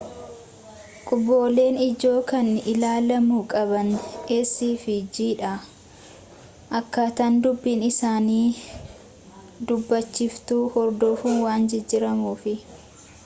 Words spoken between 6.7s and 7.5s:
akkaataan